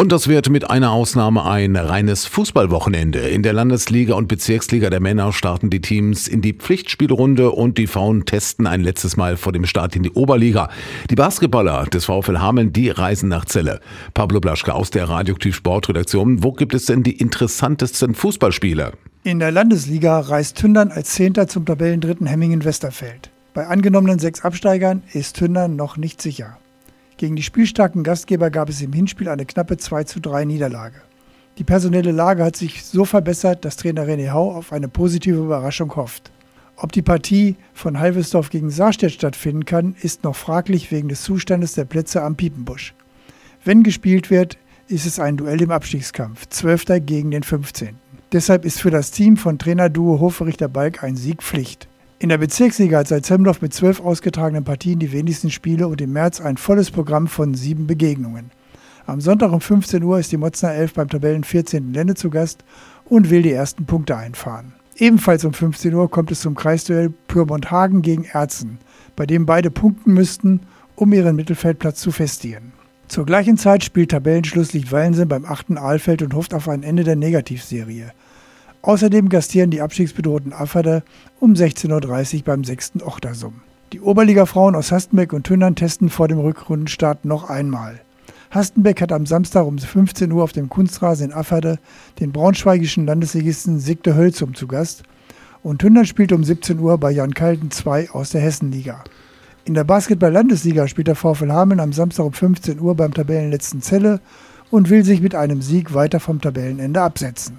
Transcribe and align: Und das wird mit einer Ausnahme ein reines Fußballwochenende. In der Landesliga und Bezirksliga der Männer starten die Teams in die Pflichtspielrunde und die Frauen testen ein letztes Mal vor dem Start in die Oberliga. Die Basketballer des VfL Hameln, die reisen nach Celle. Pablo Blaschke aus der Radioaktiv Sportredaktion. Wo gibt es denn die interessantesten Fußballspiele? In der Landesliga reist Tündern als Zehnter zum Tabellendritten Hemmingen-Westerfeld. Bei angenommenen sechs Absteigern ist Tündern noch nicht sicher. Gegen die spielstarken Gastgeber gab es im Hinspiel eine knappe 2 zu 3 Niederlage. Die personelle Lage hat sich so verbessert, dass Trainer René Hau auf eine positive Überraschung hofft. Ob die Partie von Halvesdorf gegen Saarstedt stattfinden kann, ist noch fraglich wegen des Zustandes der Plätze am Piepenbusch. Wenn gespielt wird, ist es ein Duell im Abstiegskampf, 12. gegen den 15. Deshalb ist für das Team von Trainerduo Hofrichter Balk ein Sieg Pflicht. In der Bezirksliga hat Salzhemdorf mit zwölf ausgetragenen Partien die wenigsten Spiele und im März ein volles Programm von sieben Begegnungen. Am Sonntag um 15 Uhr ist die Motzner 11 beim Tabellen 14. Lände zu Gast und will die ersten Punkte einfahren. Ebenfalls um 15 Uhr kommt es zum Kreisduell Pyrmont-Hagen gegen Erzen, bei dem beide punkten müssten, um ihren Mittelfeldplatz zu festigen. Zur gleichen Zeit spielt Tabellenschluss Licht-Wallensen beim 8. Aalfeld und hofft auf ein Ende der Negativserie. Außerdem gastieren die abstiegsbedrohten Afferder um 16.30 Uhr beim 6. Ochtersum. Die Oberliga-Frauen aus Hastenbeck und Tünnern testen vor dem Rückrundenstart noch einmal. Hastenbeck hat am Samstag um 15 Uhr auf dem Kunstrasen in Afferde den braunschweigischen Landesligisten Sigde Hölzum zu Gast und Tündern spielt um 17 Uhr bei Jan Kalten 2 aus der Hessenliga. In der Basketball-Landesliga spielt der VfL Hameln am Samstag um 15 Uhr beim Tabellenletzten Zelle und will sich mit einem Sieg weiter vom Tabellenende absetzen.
Und 0.00 0.12
das 0.12 0.28
wird 0.28 0.48
mit 0.48 0.70
einer 0.70 0.92
Ausnahme 0.92 1.44
ein 1.44 1.74
reines 1.74 2.24
Fußballwochenende. 2.26 3.18
In 3.18 3.42
der 3.42 3.52
Landesliga 3.52 4.14
und 4.14 4.28
Bezirksliga 4.28 4.90
der 4.90 5.00
Männer 5.00 5.32
starten 5.32 5.70
die 5.70 5.80
Teams 5.80 6.28
in 6.28 6.40
die 6.40 6.52
Pflichtspielrunde 6.52 7.50
und 7.50 7.78
die 7.78 7.88
Frauen 7.88 8.24
testen 8.24 8.68
ein 8.68 8.80
letztes 8.80 9.16
Mal 9.16 9.36
vor 9.36 9.50
dem 9.50 9.66
Start 9.66 9.96
in 9.96 10.04
die 10.04 10.12
Oberliga. 10.12 10.70
Die 11.10 11.16
Basketballer 11.16 11.86
des 11.86 12.04
VfL 12.04 12.38
Hameln, 12.38 12.72
die 12.72 12.90
reisen 12.90 13.28
nach 13.28 13.44
Celle. 13.46 13.80
Pablo 14.14 14.38
Blaschke 14.38 14.72
aus 14.72 14.90
der 14.90 15.08
Radioaktiv 15.08 15.56
Sportredaktion. 15.56 16.44
Wo 16.44 16.52
gibt 16.52 16.74
es 16.74 16.86
denn 16.86 17.02
die 17.02 17.18
interessantesten 17.18 18.14
Fußballspiele? 18.14 18.92
In 19.24 19.40
der 19.40 19.50
Landesliga 19.50 20.20
reist 20.20 20.58
Tündern 20.58 20.92
als 20.92 21.10
Zehnter 21.14 21.48
zum 21.48 21.66
Tabellendritten 21.66 22.28
Hemmingen-Westerfeld. 22.28 23.30
Bei 23.52 23.66
angenommenen 23.66 24.20
sechs 24.20 24.42
Absteigern 24.42 25.02
ist 25.12 25.34
Tündern 25.34 25.74
noch 25.74 25.96
nicht 25.96 26.22
sicher. 26.22 26.56
Gegen 27.18 27.34
die 27.34 27.42
spielstarken 27.42 28.04
Gastgeber 28.04 28.48
gab 28.48 28.68
es 28.68 28.80
im 28.80 28.92
Hinspiel 28.92 29.28
eine 29.28 29.44
knappe 29.44 29.76
2 29.76 30.04
zu 30.04 30.20
3 30.20 30.44
Niederlage. 30.44 31.02
Die 31.58 31.64
personelle 31.64 32.12
Lage 32.12 32.44
hat 32.44 32.54
sich 32.54 32.84
so 32.84 33.04
verbessert, 33.04 33.64
dass 33.64 33.76
Trainer 33.76 34.06
René 34.06 34.30
Hau 34.30 34.52
auf 34.52 34.72
eine 34.72 34.86
positive 34.86 35.36
Überraschung 35.36 35.94
hofft. 35.96 36.30
Ob 36.76 36.92
die 36.92 37.02
Partie 37.02 37.56
von 37.74 37.98
Halvesdorf 37.98 38.50
gegen 38.50 38.70
Saarstedt 38.70 39.10
stattfinden 39.10 39.64
kann, 39.64 39.96
ist 40.00 40.22
noch 40.22 40.36
fraglich 40.36 40.92
wegen 40.92 41.08
des 41.08 41.22
Zustandes 41.22 41.72
der 41.72 41.86
Plätze 41.86 42.22
am 42.22 42.36
Piepenbusch. 42.36 42.94
Wenn 43.64 43.82
gespielt 43.82 44.30
wird, 44.30 44.56
ist 44.86 45.04
es 45.04 45.18
ein 45.18 45.36
Duell 45.36 45.60
im 45.60 45.72
Abstiegskampf, 45.72 46.46
12. 46.48 47.04
gegen 47.04 47.32
den 47.32 47.42
15. 47.42 47.96
Deshalb 48.30 48.64
ist 48.64 48.80
für 48.80 48.92
das 48.92 49.10
Team 49.10 49.36
von 49.36 49.58
Trainerduo 49.58 50.20
Hofrichter 50.20 50.68
Balk 50.68 51.02
ein 51.02 51.16
Sieg 51.16 51.42
Pflicht. 51.42 51.88
In 52.20 52.30
der 52.30 52.38
Bezirksliga 52.38 52.98
hat 52.98 53.06
Salzhemdorf 53.06 53.62
mit 53.62 53.72
zwölf 53.72 54.00
ausgetragenen 54.00 54.64
Partien 54.64 54.98
die 54.98 55.12
wenigsten 55.12 55.50
Spiele 55.50 55.86
und 55.86 56.00
im 56.00 56.12
März 56.12 56.40
ein 56.40 56.56
volles 56.56 56.90
Programm 56.90 57.28
von 57.28 57.54
sieben 57.54 57.86
Begegnungen. 57.86 58.50
Am 59.06 59.20
Sonntag 59.20 59.52
um 59.52 59.60
15 59.60 60.02
Uhr 60.02 60.18
ist 60.18 60.32
die 60.32 60.36
Motzner 60.36 60.72
11 60.72 60.94
beim 60.94 61.08
Tabellen 61.08 61.44
14. 61.44 61.92
Lände 61.92 62.16
zu 62.16 62.28
Gast 62.28 62.64
und 63.04 63.30
will 63.30 63.42
die 63.42 63.52
ersten 63.52 63.86
Punkte 63.86 64.16
einfahren. 64.16 64.72
Ebenfalls 64.96 65.44
um 65.44 65.52
15 65.52 65.94
Uhr 65.94 66.10
kommt 66.10 66.32
es 66.32 66.40
zum 66.40 66.56
Kreisduell 66.56 67.10
Pyrmont-Hagen 67.28 68.02
gegen 68.02 68.24
Erzen, 68.24 68.78
bei 69.14 69.24
dem 69.24 69.46
beide 69.46 69.70
punkten 69.70 70.12
müssten, 70.12 70.62
um 70.96 71.12
ihren 71.12 71.36
Mittelfeldplatz 71.36 72.00
zu 72.00 72.10
festigen. 72.10 72.72
Zur 73.06 73.26
gleichen 73.26 73.58
Zeit 73.58 73.84
spielt 73.84 74.10
Tabellenschluss 74.10 74.72
Licht-Wallensen 74.72 75.28
beim 75.28 75.44
8. 75.44 75.78
Aalfeld 75.78 76.22
und 76.22 76.34
hofft 76.34 76.52
auf 76.52 76.68
ein 76.68 76.82
Ende 76.82 77.04
der 77.04 77.16
Negativserie. 77.16 78.10
Außerdem 78.82 79.28
gastieren 79.28 79.70
die 79.70 79.80
abstiegsbedrohten 79.80 80.52
Afferder 80.52 81.02
um 81.40 81.54
16.30 81.54 82.36
Uhr 82.38 82.44
beim 82.44 82.64
6. 82.64 83.02
Ochtersum. 83.04 83.62
Die 83.92 84.00
Oberliga-Frauen 84.00 84.74
aus 84.74 84.92
Hastenbeck 84.92 85.32
und 85.32 85.44
Tünnern 85.44 85.74
testen 85.74 86.10
vor 86.10 86.28
dem 86.28 86.38
Rückrundenstart 86.38 87.24
noch 87.24 87.48
einmal. 87.48 88.00
Hastenbeck 88.50 89.00
hat 89.00 89.12
am 89.12 89.26
Samstag 89.26 89.66
um 89.66 89.78
15 89.78 90.30
Uhr 90.32 90.44
auf 90.44 90.52
dem 90.52 90.68
Kunstrasen 90.68 91.26
in 91.26 91.32
Afferde 91.32 91.78
den 92.20 92.32
braunschweigischen 92.32 93.06
Landesligisten 93.06 93.78
Sigde 93.78 94.14
Hölzum 94.14 94.54
zu 94.54 94.66
Gast 94.66 95.02
und 95.62 95.80
Tündern 95.80 96.06
spielt 96.06 96.32
um 96.32 96.44
17 96.44 96.78
Uhr 96.78 96.98
bei 96.98 97.10
Jan 97.10 97.34
Kalten 97.34 97.70
2 97.70 98.10
aus 98.10 98.30
der 98.30 98.40
Hessenliga. 98.40 99.04
In 99.64 99.74
der 99.74 99.84
Basketball-Landesliga 99.84 100.88
spielt 100.88 101.08
der 101.08 101.14
VfL 101.14 101.52
Hameln 101.52 101.80
am 101.80 101.92
Samstag 101.92 102.24
um 102.24 102.32
15 102.32 102.80
Uhr 102.80 102.94
beim 102.94 103.12
Tabellenletzten 103.12 103.82
Zelle 103.82 104.20
und 104.70 104.88
will 104.88 105.04
sich 105.04 105.20
mit 105.20 105.34
einem 105.34 105.60
Sieg 105.60 105.92
weiter 105.92 106.20
vom 106.20 106.40
Tabellenende 106.40 107.02
absetzen. 107.02 107.58